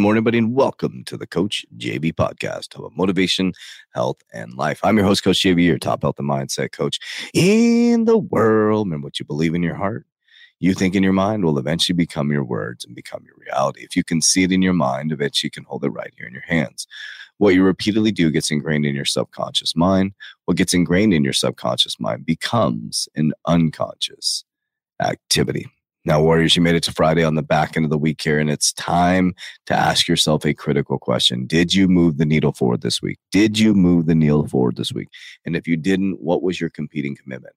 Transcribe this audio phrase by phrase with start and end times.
[0.00, 3.52] morning, everybody, and welcome to the Coach JV podcast about motivation,
[3.94, 4.80] health, and life.
[4.82, 6.98] I'm your host, Coach JV, your top health and mindset coach
[7.34, 8.86] in the world.
[8.86, 10.06] Remember what you believe in your heart
[10.60, 13.82] you think in your mind will eventually become your words and become your reality.
[13.84, 16.26] If you can see it in your mind, eventually you can hold it right here
[16.26, 16.86] in your hands.
[17.38, 20.14] What you repeatedly do gets ingrained in your subconscious mind.
[20.46, 24.44] What gets ingrained in your subconscious mind becomes an unconscious
[25.00, 25.68] activity.
[26.04, 28.38] Now, Warriors, you made it to Friday on the back end of the week here,
[28.38, 29.34] and it's time
[29.66, 31.46] to ask yourself a critical question.
[31.46, 33.18] Did you move the needle forward this week?
[33.30, 35.08] Did you move the needle forward this week?
[35.44, 37.54] And if you didn't, what was your competing commitment?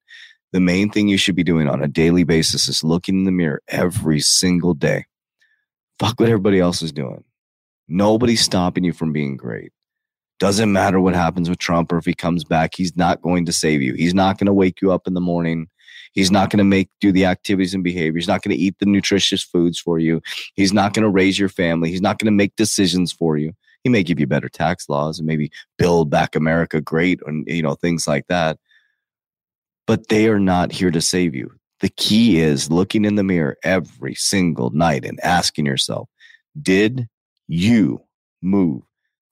[0.51, 3.31] the main thing you should be doing on a daily basis is looking in the
[3.31, 5.05] mirror every single day.
[5.99, 7.23] Fuck what everybody else is doing.
[7.87, 9.71] Nobody's stopping you from being great.
[10.39, 13.53] Doesn't matter what happens with Trump or if he comes back, he's not going to
[13.53, 13.93] save you.
[13.93, 15.67] He's not going to wake you up in the morning.
[16.11, 18.17] He's not going to make do the activities and behavior.
[18.17, 20.21] He's not going to eat the nutritious foods for you.
[20.55, 21.89] He's not going to raise your family.
[21.89, 23.53] He's not going to make decisions for you.
[23.83, 27.63] He may give you better tax laws and maybe build back America great and you
[27.63, 28.57] know things like that
[29.91, 31.51] but they are not here to save you.
[31.81, 36.07] The key is looking in the mirror every single night and asking yourself,
[36.61, 37.09] did
[37.47, 38.01] you
[38.41, 38.83] move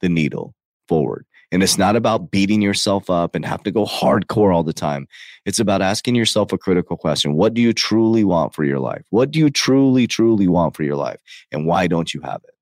[0.01, 0.53] the needle
[0.87, 1.25] forward?
[1.51, 5.07] And it's not about beating yourself up and have to go hardcore all the time.
[5.45, 7.33] It's about asking yourself a critical question.
[7.33, 9.03] What do you truly want for your life?
[9.09, 11.19] What do you truly, truly want for your life?
[11.51, 12.53] And why don't you have it?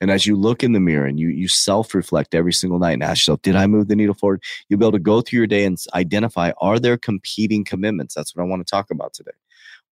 [0.00, 2.92] And as you look in the mirror and you you self reflect every single night
[2.92, 4.42] and ask yourself, did I move the needle forward?
[4.68, 8.14] You'll be able to go through your day and identify are there competing commitments?
[8.14, 9.32] That's what I want to talk about today.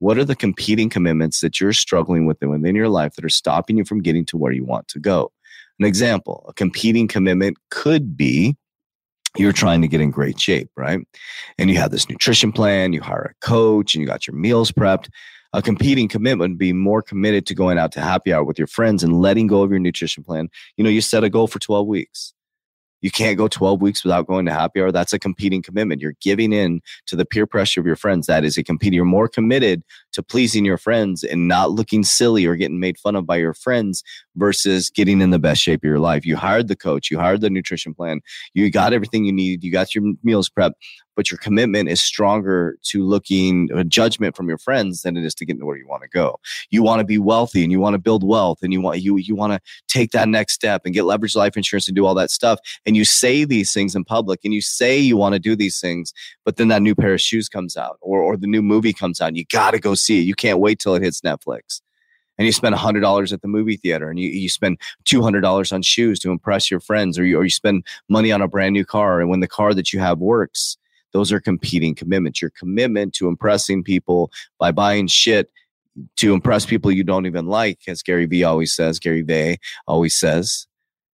[0.00, 3.78] What are the competing commitments that you're struggling with within your life that are stopping
[3.78, 5.32] you from getting to where you want to go?
[5.78, 8.56] An example, a competing commitment could be
[9.36, 11.00] you're trying to get in great shape, right?
[11.58, 14.70] And you have this nutrition plan, you hire a coach, and you got your meals
[14.70, 15.08] prepped
[15.52, 18.66] a competing commitment would be more committed to going out to happy hour with your
[18.66, 20.48] friends and letting go of your nutrition plan.
[20.77, 22.32] You know, you set a goal for 12 weeks.
[23.02, 24.92] You can't go 12 weeks without going to happy hour.
[24.92, 26.00] That's a competing commitment.
[26.00, 28.28] You're giving in to the peer pressure of your friends.
[28.28, 28.94] That is a competing.
[28.94, 29.82] You're more committed
[30.12, 33.55] to pleasing your friends and not looking silly or getting made fun of by your
[33.55, 34.02] friends
[34.36, 36.24] versus getting in the best shape of your life.
[36.24, 38.20] You hired the coach, you hired the nutrition plan,
[38.55, 40.74] you got everything you need, you got your meals prep,
[41.17, 45.34] but your commitment is stronger to looking a judgment from your friends than it is
[45.36, 46.39] to getting to where you want to go.
[46.70, 49.17] You want to be wealthy and you want to build wealth and you want you
[49.17, 52.14] you want to take that next step and get leverage life insurance and do all
[52.14, 52.58] that stuff.
[52.86, 55.80] And you say these things in public and you say you want to do these
[55.80, 56.12] things,
[56.45, 59.20] but then that new pair of shoes comes out or or the new movie comes
[59.20, 60.25] out you got to go see it.
[60.25, 61.80] You can't wait till it hits Netflix
[62.39, 66.19] and you spend $100 at the movie theater and you, you spend $200 on shoes
[66.20, 69.20] to impress your friends or you, or you spend money on a brand new car
[69.20, 70.79] and when the car that you have works
[71.13, 72.42] those are competing commitments.
[72.42, 75.51] Your commitment to impressing people by buying shit
[76.17, 80.17] to impress people you don't even like, as Gary Vee always says, Gary Vee always
[80.17, 80.67] says,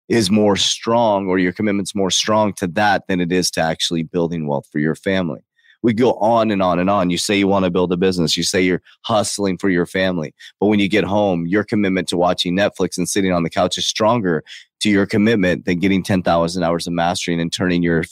[0.08, 4.02] is more strong, or your commitment's more strong to that than it is to actually
[4.02, 5.40] building wealth for your family.
[5.82, 7.10] We go on and on and on.
[7.10, 8.36] You say you want to build a business.
[8.36, 10.34] You say you're hustling for your family.
[10.58, 13.78] But when you get home, your commitment to watching Netflix and sitting on the couch
[13.78, 14.42] is stronger
[14.80, 18.04] to your commitment than getting 10,000 hours of mastering and turning your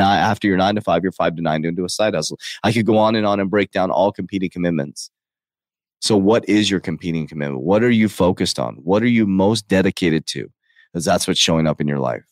[0.00, 2.38] after your nine to five, your five to nine into a side hustle.
[2.64, 5.10] I could go on and on and break down all competing commitments.
[6.00, 7.62] So, what is your competing commitment?
[7.62, 8.76] What are you focused on?
[8.76, 10.50] What are you most dedicated to?
[10.96, 12.24] Because that's what's showing up in your life.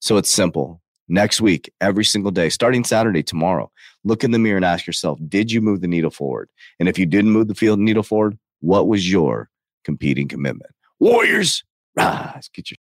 [0.00, 0.82] So, it's simple.
[1.08, 3.72] Next week, every single day, starting Saturday, tomorrow,
[4.04, 6.50] look in the mirror and ask yourself, did you move the needle forward?
[6.78, 9.48] And if you didn't move the field needle forward, what was your
[9.82, 10.72] competing commitment?
[11.00, 11.64] Warriors,
[11.96, 12.76] rise, get your